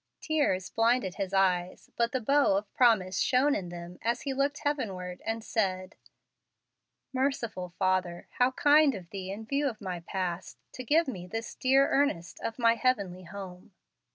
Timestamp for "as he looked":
4.01-4.61